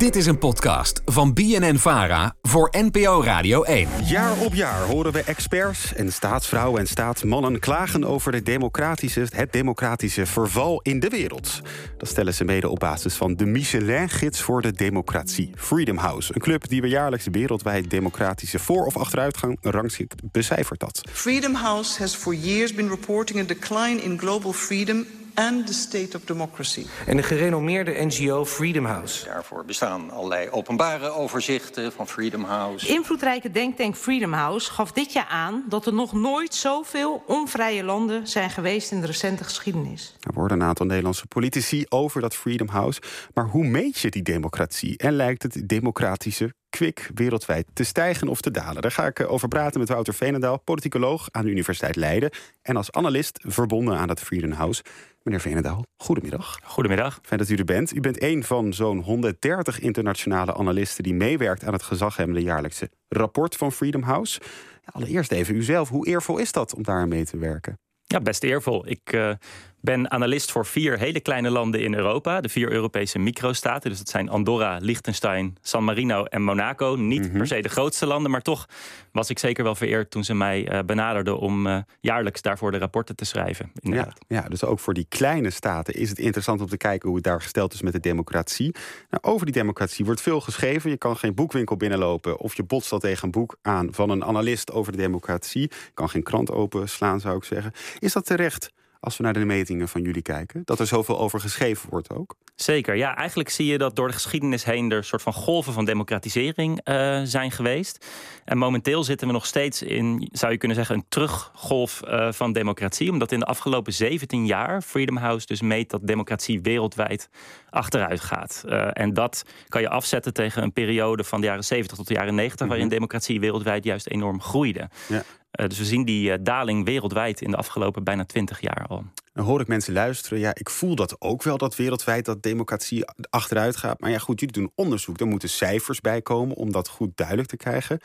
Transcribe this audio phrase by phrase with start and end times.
[0.00, 3.88] Dit is een podcast van BNN Vara voor NPO Radio 1.
[4.04, 9.52] Jaar op jaar horen we experts en staatsvrouwen en staatsmannen klagen over de democratische, het
[9.52, 11.60] democratische verval in de wereld.
[11.98, 16.34] Dat stellen ze mede op basis van de Michelin-gids voor de democratie, Freedom House.
[16.34, 21.00] Een club die we jaarlijks wereldwijd democratische voor- of achteruitgang rangschikt, becijfert dat.
[21.12, 26.16] Freedom House has for years been reporting a decline in global freedom and the state
[26.16, 26.86] of democracy.
[27.06, 29.24] En de gerenommeerde NGO Freedom House.
[29.24, 32.86] Daarvoor bestaan allerlei openbare overzichten van Freedom House.
[32.86, 37.84] De invloedrijke denktank Freedom House gaf dit jaar aan dat er nog nooit zoveel onvrije
[37.84, 40.16] landen zijn geweest in de recente geschiedenis.
[40.20, 43.00] Er worden een aantal Nederlandse politici over dat Freedom House.
[43.34, 44.98] Maar hoe meet je die democratie?
[44.98, 48.82] En lijkt het democratische kwik wereldwijd te stijgen of te dalen?
[48.82, 52.30] Daar ga ik eh, over praten met Wouter Veenendaal, politicoloog aan de Universiteit Leiden.
[52.62, 54.82] En als analist verbonden aan dat Freedom House.
[55.22, 56.58] Meneer Veenendaal, goedemiddag.
[56.64, 57.18] Goedemiddag.
[57.22, 57.94] Fijn dat u er bent.
[57.94, 63.56] U bent een van zo'n 130 internationale analisten die meewerkt aan het gezaghebbende jaarlijkse rapport
[63.56, 64.40] van Freedom House.
[64.84, 65.88] Allereerst even uzelf.
[65.88, 67.78] Hoe eervol is dat om daar mee te werken?
[68.04, 68.88] Ja, best eervol.
[68.88, 69.32] Ik uh,
[69.80, 72.40] ben analist voor vier hele kleine landen in Europa.
[72.40, 73.90] De vier Europese microstaten.
[73.90, 76.94] Dus dat zijn Andorra, Liechtenstein, San Marino en Monaco.
[76.98, 77.36] Niet Mhm.
[77.36, 78.66] per se de grootste landen, maar toch
[79.12, 82.78] was ik zeker wel vereerd toen ze mij uh, benaderden om uh, jaarlijks daarvoor de
[82.78, 83.72] rapporten te schrijven.
[83.74, 87.16] Ja, ja, dus ook voor die kleine staten is het interessant om te kijken hoe
[87.16, 88.74] het daar gesteld is met de democratie.
[89.10, 90.90] Nou, over die democratie wordt veel geschreven.
[90.90, 94.24] Je kan geen boekwinkel binnenlopen of je botst al tegen een boek aan van een
[94.24, 95.60] analist over de democratie.
[95.60, 97.72] Je kan geen krant openslaan, zou ik zeggen.
[97.98, 98.70] Is dat terecht?
[99.00, 100.62] Als we naar de metingen van jullie kijken?
[100.64, 102.36] Dat er zoveel over geschreven wordt ook?
[102.54, 103.16] Zeker, ja.
[103.16, 104.90] Eigenlijk zie je dat door de geschiedenis heen...
[104.90, 108.06] er soort van golven van democratisering uh, zijn geweest.
[108.44, 110.94] En momenteel zitten we nog steeds in, zou je kunnen zeggen...
[110.94, 113.10] een teruggolf uh, van democratie.
[113.10, 115.90] Omdat in de afgelopen 17 jaar Freedom House dus meet...
[115.90, 117.28] dat democratie wereldwijd
[117.70, 118.64] achteruit gaat.
[118.66, 122.14] Uh, en dat kan je afzetten tegen een periode van de jaren 70 tot de
[122.14, 122.54] jaren 90...
[122.54, 122.68] Mm -hmm.
[122.68, 124.88] waarin democratie wereldwijd juist enorm groeide.
[125.08, 125.22] Ja.
[125.60, 129.04] Uh, dus we zien die uh, daling wereldwijd in de afgelopen bijna twintig jaar al.
[129.32, 130.38] Dan hoor ik mensen luisteren.
[130.38, 134.00] Ja, ik voel dat ook wel dat wereldwijd dat democratie achteruit gaat.
[134.00, 135.20] Maar ja, goed, jullie doen onderzoek.
[135.20, 138.00] Er moeten cijfers bij komen om dat goed duidelijk te krijgen.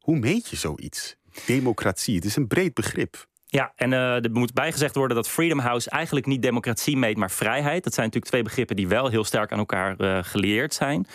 [0.00, 1.16] Hoe meet je zoiets?
[1.46, 3.26] Democratie, het is een breed begrip.
[3.48, 7.30] Ja, en uh, er moet bijgezegd worden dat Freedom House eigenlijk niet democratie meet, maar
[7.30, 7.84] vrijheid.
[7.84, 11.06] Dat zijn natuurlijk twee begrippen die wel heel sterk aan elkaar uh, geleerd zijn.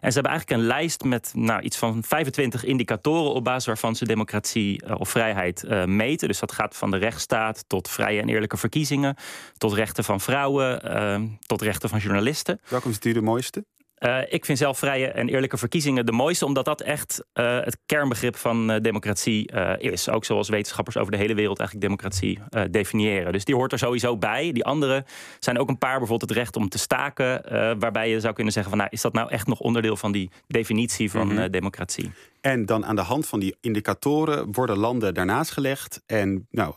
[0.00, 3.96] En ze hebben eigenlijk een lijst met nou, iets van 25 indicatoren op basis waarvan
[3.96, 6.28] ze democratie uh, of vrijheid meten.
[6.28, 9.16] Dus dat gaat van de rechtsstaat tot vrije en eerlijke verkiezingen,
[9.58, 12.60] tot rechten van vrouwen, tot rechten van journalisten.
[12.68, 13.64] Welke is u de mooiste?
[14.00, 17.78] Uh, ik vind zelf vrije en eerlijke verkiezingen de mooiste, omdat dat echt uh, het
[17.86, 20.08] kernbegrip van uh, democratie is.
[20.08, 22.38] Ook zoals wetenschappers over de hele wereld eigenlijk democratie
[22.70, 23.32] definiëren.
[23.32, 24.52] Dus die hoort er sowieso bij.
[24.52, 25.04] Die andere
[25.38, 27.42] zijn ook een paar, bijvoorbeeld het recht om te staken,
[27.78, 30.30] waarbij je zou kunnen zeggen van, nou, is dat nou echt nog onderdeel van die
[30.46, 31.50] definitie van mm -hmm.
[31.50, 32.10] democratie?
[32.40, 36.02] En dan aan de hand van die indicatoren worden landen daarnaast gelegd.
[36.06, 36.74] En nou,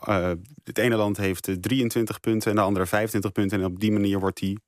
[0.64, 3.58] het ene land heeft 23 punten en de andere 25 punten.
[3.58, 4.58] En op die manier wordt die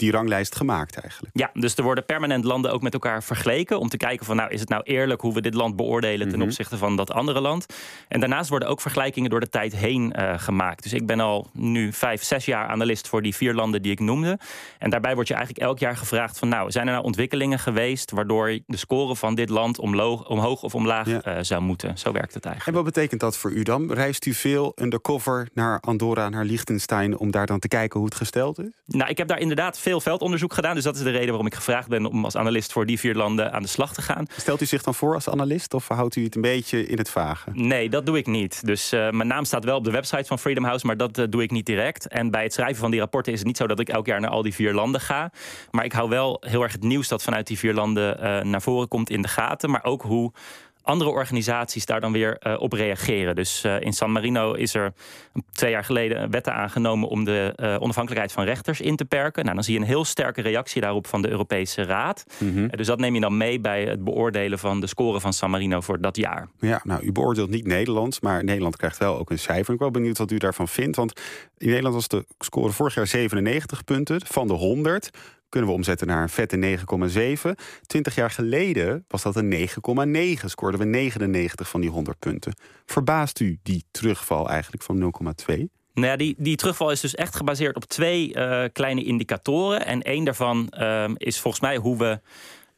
[0.00, 1.36] die ranglijst gemaakt eigenlijk.
[1.36, 3.78] Ja, dus er worden permanent landen ook met elkaar vergeleken...
[3.78, 6.28] om te kijken van, nou, is het nou eerlijk hoe we dit land beoordelen...
[6.28, 7.66] ten opzichte van dat andere land.
[8.08, 10.82] En daarnaast worden ook vergelijkingen door de tijd heen uh, gemaakt.
[10.82, 14.00] Dus ik ben al nu vijf, zes jaar analist voor die vier landen die ik
[14.00, 14.38] noemde.
[14.78, 16.48] En daarbij wordt je eigenlijk elk jaar gevraagd van...
[16.48, 18.10] nou, zijn er nou ontwikkelingen geweest...
[18.10, 21.20] waardoor de score van dit land omloog, omhoog of omlaag ja.
[21.26, 21.98] uh, zou moeten?
[21.98, 22.76] Zo werkt het eigenlijk.
[22.76, 23.92] En wat betekent dat voor u dan?
[23.92, 27.18] Reist u veel undercover naar Andorra, naar Liechtenstein...
[27.18, 28.70] om daar dan te kijken hoe het gesteld is?
[28.86, 30.74] Nou, ik heb daar inderdaad veel veel veldonderzoek gedaan.
[30.74, 33.14] Dus dat is de reden waarom ik gevraagd ben om als analist voor die vier
[33.14, 34.26] landen aan de slag te gaan.
[34.36, 37.10] Stelt u zich dan voor als analist of houdt u het een beetje in het
[37.10, 37.50] vage?
[37.52, 38.66] Nee, dat doe ik niet.
[38.66, 41.24] Dus uh, mijn naam staat wel op de website van Freedom House, maar dat uh,
[41.28, 42.08] doe ik niet direct.
[42.08, 44.20] En bij het schrijven van die rapporten is het niet zo dat ik elk jaar
[44.20, 45.32] naar al die vier landen ga.
[45.70, 48.62] Maar ik hou wel heel erg het nieuws dat vanuit die vier landen uh, naar
[48.62, 49.70] voren komt in de gaten.
[49.70, 50.32] Maar ook hoe
[50.82, 53.34] andere organisaties daar dan weer uh, op reageren.
[53.34, 54.92] Dus uh, in San Marino is er
[55.52, 59.42] twee jaar geleden wetten aangenomen om de uh, onafhankelijkheid van rechters in te perken.
[59.42, 62.24] Nou, dan zie je een heel sterke reactie daarop van de Europese Raad.
[62.38, 62.68] Mm -hmm.
[62.68, 65.80] dus dat neem je dan mee bij het beoordelen van de score van San Marino
[65.80, 66.48] voor dat jaar.
[66.58, 69.72] Ja, nou, u beoordeelt niet Nederland, maar Nederland krijgt wel ook een cijfer.
[69.72, 70.96] Ik ben wel benieuwd wat u daarvan vindt.
[70.96, 71.20] Want
[71.58, 75.10] in Nederland was de score vorig jaar 97 punten van de 100
[75.50, 76.78] kunnen we omzetten naar een vette
[77.46, 77.50] 9,7.
[77.86, 79.68] Twintig jaar geleden was dat een
[80.38, 80.44] 9,9.
[80.44, 82.54] Scoorden we 99 van die 100 punten.
[82.86, 85.12] Verbaast u die terugval eigenlijk van
[85.48, 85.64] 0,2?
[85.94, 89.86] Nou ja, die, die terugval is dus echt gebaseerd op twee uh, kleine indicatoren.
[89.86, 92.20] En één daarvan uh, is volgens mij hoe we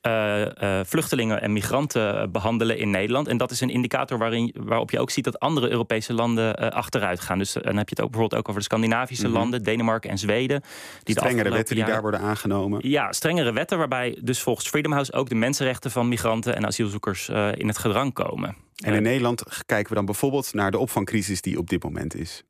[0.07, 3.29] uh, vluchtelingen en migranten behandelen in Nederland.
[3.29, 7.21] En dat is een indicator waarin, waarop je ook ziet dat andere Europese landen achteruit
[7.21, 7.39] gaan.
[7.39, 9.37] Dus dan heb je het ook bijvoorbeeld ook over de Scandinavische mhm.
[9.37, 10.63] landen, Denemarken en Zweden.
[11.03, 12.89] Die strengere wetten die daar worden aangenomen.
[12.89, 17.29] Ja, strengere wetten waarbij dus volgens Freedom House ook de mensenrechten van migranten en asielzoekers
[17.55, 18.57] in het gedrang komen.
[18.85, 22.45] En in Nederland kijken we dan bijvoorbeeld naar de opvangcrisis die op dit moment is.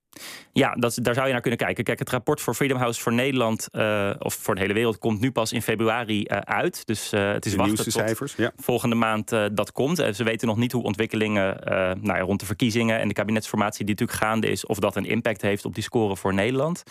[0.52, 1.84] Ja, dat, daar zou je naar kunnen kijken.
[1.84, 5.20] Kijk, het rapport voor Freedom House voor Nederland, uh, of voor de hele wereld, komt
[5.20, 6.86] nu pas in februari uh, uit.
[6.86, 8.52] Dus uh, het is de wachten tot cijfers, ja.
[8.56, 9.96] volgende maand dat komt.
[9.96, 11.56] ze weten nog niet hoe ontwikkelingen
[12.00, 15.04] nou ja, rond de verkiezingen en de kabinetsformatie die natuurlijk gaande is, of dat een
[15.04, 16.82] impact heeft op die score voor Nederland.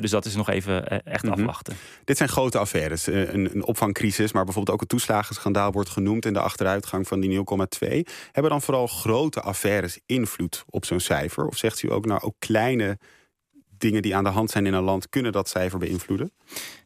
[0.00, 1.76] dus dat is nog even echt mm afwachten.
[2.04, 3.06] Dit zijn grote affaires.
[3.06, 7.38] Een, een, opvangcrisis, maar bijvoorbeeld ook een toeslagenschandaal wordt genoemd in de achteruitgang van die
[7.38, 7.42] 0,2.
[8.32, 11.46] Hebben dan vooral grote affaires invloed op zo'n cijfer?
[11.46, 12.98] Of zegt u ook nou ook kleine
[13.78, 16.32] dingen die aan de hand zijn in een land kunnen dat cijfer beïnvloeden?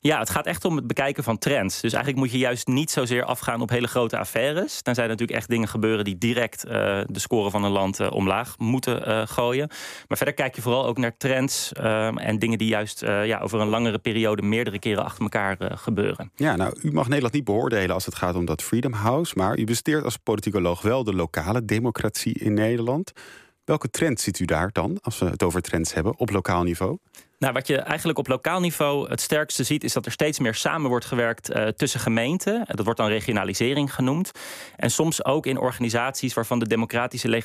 [0.00, 1.81] Ja, het gaat echt om het bekijken van trends.
[1.81, 4.82] Dus eigenlijk moet je juist niet zozeer afgaan op hele grote affaires.
[4.82, 6.72] Dan zijn natuurlijk echt dingen gebeuren die direct uh,
[7.06, 9.69] de score van een land uh, omlaag moeten uh, gooien.
[10.08, 13.69] Maar verder kijk je vooral ook naar trends en dingen die juist ja, over een
[13.69, 16.31] langere periode meerdere keren achter elkaar gebeuren.
[16.34, 19.32] Ja, nou, u mag Nederland niet beoordelen als het gaat om dat Freedom House.
[19.37, 23.12] Maar u besteert als politicoloog wel de lokale democratie in Nederland.
[23.68, 26.98] Welke trend ziet u daar dan, als we het over trends hebben, op lokaal niveau?
[27.38, 30.54] Nou, wat je eigenlijk op lokaal niveau het sterkste ziet, is dat er steeds meer
[30.54, 32.64] samen wordt gewerkt uh, tussen gemeenten.
[32.66, 34.30] Dat wordt dan regionalisering genoemd.
[34.76, 37.42] En soms ook in organisaties waarvan de democratische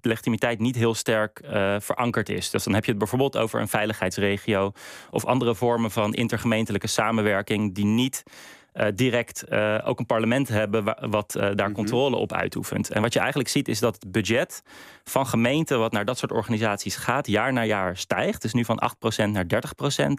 [0.00, 2.50] legitimiteit niet heel sterk uh, verankerd is.
[2.50, 4.72] Dus dan heb je het bijvoorbeeld over een veiligheidsregio
[5.10, 8.22] of andere vormen van intergemeentelijke samenwerking die niet
[8.74, 11.72] uh, direct uh, ook een parlement hebben wat uh, daar mhm.
[11.72, 12.90] controle op uitoefent.
[12.90, 14.62] En wat je eigenlijk ziet is dat het budget
[15.04, 18.34] van gemeenten wat naar dat soort organisaties gaat, jaar na jaar stijgt.
[18.34, 18.82] Het is nu van
[19.22, 19.48] 8% naar 30%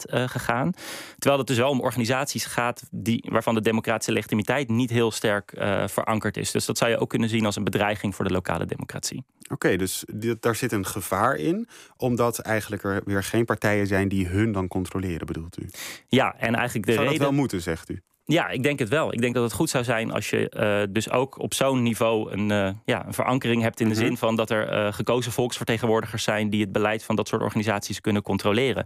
[0.07, 0.71] gegaan.
[1.17, 5.53] Terwijl het dus wel om organisaties gaat die, waarvan de democratische legitimiteit niet heel sterk
[5.85, 6.51] verankerd is.
[6.51, 9.25] Dus dat zou je ook kunnen zien als een bedreiging voor de lokale democratie.
[9.49, 10.03] Oké, dus
[10.39, 11.67] daar zit een gevaar in,
[11.97, 15.69] omdat eigenlijk er weer geen partijen zijn die hun dan controleren, bedoelt u?
[16.07, 17.19] Ja, en eigenlijk de Zou reden.
[17.19, 18.01] dat wel moeten, zegt u?
[18.27, 19.13] Ja, ik denk het wel.
[19.13, 22.31] Ik denk dat het goed zou zijn als je uh, dus ook op zo'n niveau
[22.31, 24.03] een, uh, ja, een verankering hebt in de mhm.
[24.03, 28.01] zin van dat er uh, gekozen volksvertegenwoordigers zijn die het beleid van dat soort organisaties
[28.01, 28.85] kunnen controleren.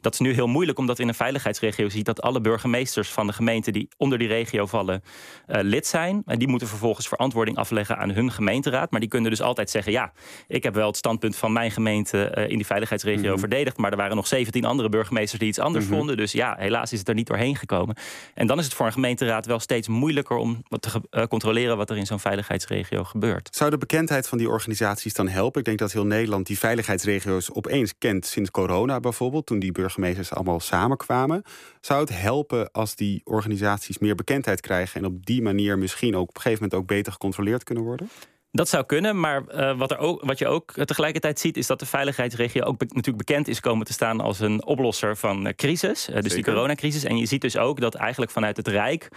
[0.00, 3.32] Dat is nu heel moeilijk omdat in een veiligheidsregio ziet dat alle burgemeesters van de
[3.32, 5.02] gemeente die onder die regio vallen
[5.46, 6.22] lid zijn.
[6.26, 8.90] En die moeten vervolgens verantwoording afleggen aan hun gemeenteraad.
[8.90, 10.12] Maar die kunnen dus altijd zeggen: ja,
[10.48, 13.38] ik heb wel het standpunt van mijn gemeente in die veiligheidsregio mhm.
[13.38, 13.76] verdedigd.
[13.76, 15.94] Maar er waren nog 17 andere burgemeesters die iets anders mhm.
[15.94, 16.16] vonden.
[16.16, 17.96] Dus ja, helaas is het er niet doorheen gekomen.
[18.34, 21.90] En dan is het voor een gemeenteraad wel steeds moeilijker om te uh, controleren wat
[21.90, 23.48] er in zo'n veiligheidsregio gebeurt.
[23.52, 25.60] Zou de bekendheid van die organisaties dan helpen?
[25.60, 30.32] Ik denk dat heel Nederland die veiligheidsregio's opeens kent sinds corona bijvoorbeeld, toen die burgemeesters
[30.32, 31.42] allemaal samenkwamen.
[31.80, 36.28] Zou het helpen als die organisaties meer bekendheid krijgen en op die manier misschien ook
[36.28, 38.08] op een gegeven moment ook beter gecontroleerd kunnen worden?
[38.54, 41.56] Dat zou kunnen, maar uh, wat, er ook, wat je ook tegelijkertijd ziet...
[41.56, 44.20] is dat de veiligheidsregio ook natuurlijk bekend is komen te staan...
[44.20, 47.04] als een oplosser van uh, crisis, uh, dus die coronacrisis.
[47.04, 49.08] En je ziet dus ook dat eigenlijk vanuit het Rijk...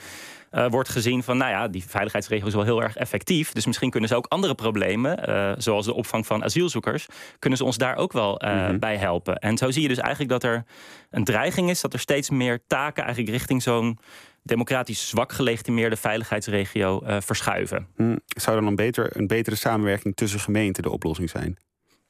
[0.69, 3.51] wordt gezien van, nou ja, die veiligheidsregio is wel heel erg effectief.
[3.51, 5.18] Dus misschien kunnen ze ook andere problemen,
[5.62, 7.06] zoals de opvang van asielzoekers,
[7.40, 9.36] kunnen ze ons daar ook wel mm bij helpen.
[9.36, 10.66] En zo zie je dus eigenlijk dat er
[11.10, 14.00] een dreiging is, dat er steeds meer taken eigenlijk richting zo'n
[14.47, 17.88] democratisch zwak gelegitimeerde veiligheidsregio uh, verschuiven.
[17.95, 18.19] Hmm.
[18.25, 21.57] Zou dan een, beter, een betere samenwerking tussen gemeenten de oplossing zijn?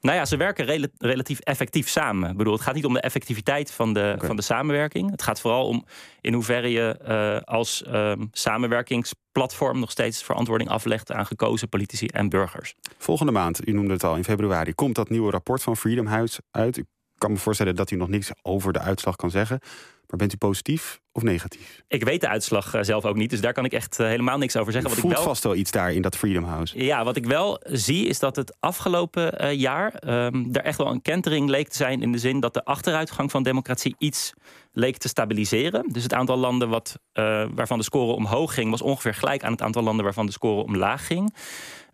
[0.00, 2.30] Nou ja, ze werken relatief effectief samen.
[2.30, 5.10] Ik bedoel, het gaat niet om de effectiviteit van de, van de samenwerking.
[5.10, 5.84] Het gaat vooral om
[6.20, 12.28] in hoeverre je uh, als uh, samenwerkingsplatform nog steeds verantwoording aflegt aan gekozen politici en
[12.28, 12.74] burgers.
[12.98, 16.40] Volgende maand, u noemde het al in februari, komt dat nieuwe rapport van Freedom House
[16.50, 16.76] uit.
[16.76, 16.86] Ik
[17.18, 19.58] kan me voorstellen dat u nog niks over de uitslag kan zeggen.
[20.06, 21.82] Maar bent u positief of negatief?
[21.88, 24.38] Ik weet de uitslag eh, zelf ook niet, dus daar kan ik echt eh, helemaal
[24.38, 24.90] niks over zeggen.
[24.90, 25.28] Wat voelt ik wel...
[25.28, 26.84] vast wel iets daar in dat Freedom House.
[26.84, 30.86] Ja, wat ik wel zie is dat het afgelopen uh, jaar um, er echt wel
[30.86, 34.32] een kentering leek te zijn in de zin dat de achteruitgang van democratie iets
[34.72, 35.88] leek te stabiliseren.
[35.92, 39.52] Dus het aantal landen wat, uh, waarvan de score omhoog ging, was ongeveer gelijk aan
[39.52, 41.34] het aantal landen waarvan de score omlaag ging.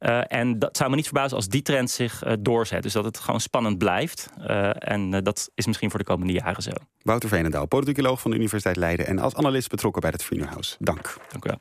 [0.00, 2.82] Uh, en dat zou me niet verbazen als die trend zich uh, doorzet.
[2.82, 4.30] Dus dat het gewoon spannend blijft.
[4.40, 6.70] Uh, en dat is misschien voor de komende jaren zo.
[7.02, 9.06] Wouter Veenendaal, politicoloog van de Universiteit Leiden...
[9.06, 10.76] en als analist betrokken bij het Freedom House.
[10.78, 11.16] Dank.
[11.28, 11.52] Dank u wel.